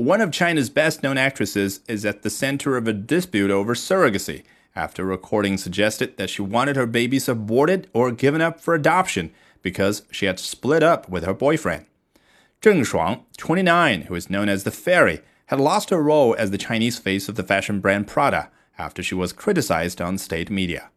One 0.00 0.22
of 0.22 0.32
China's 0.32 0.70
best 0.70 1.02
known 1.02 1.18
actresses 1.18 1.80
is 1.86 2.06
at 2.06 2.22
the 2.22 2.30
center 2.30 2.78
of 2.78 2.88
a 2.88 2.92
dispute 2.94 3.50
over 3.50 3.74
surrogacy 3.74 4.44
after 4.74 5.02
a 5.02 5.04
recording 5.04 5.58
suggested 5.58 6.16
that 6.16 6.30
she 6.30 6.40
wanted 6.40 6.76
her 6.76 6.86
babies 6.86 7.28
aborted 7.28 7.86
or 7.92 8.10
given 8.10 8.40
up 8.40 8.62
for 8.62 8.74
adoption 8.74 9.30
because 9.60 10.04
she 10.10 10.24
had 10.24 10.38
split 10.38 10.82
up 10.82 11.10
with 11.10 11.24
her 11.24 11.34
boyfriend. 11.34 11.84
Zheng 12.62 12.80
Shuang, 12.80 13.24
29, 13.36 14.02
who 14.04 14.14
is 14.14 14.30
known 14.30 14.48
as 14.48 14.64
the 14.64 14.70
Fairy, 14.70 15.20
had 15.48 15.60
lost 15.60 15.90
her 15.90 16.02
role 16.02 16.34
as 16.38 16.50
the 16.50 16.56
Chinese 16.56 16.98
face 16.98 17.28
of 17.28 17.34
the 17.34 17.44
fashion 17.44 17.80
brand 17.80 18.06
Prada 18.06 18.48
after 18.78 19.02
she 19.02 19.14
was 19.14 19.34
criticized 19.34 20.00
on 20.00 20.16
state 20.16 20.48
media. 20.48 20.88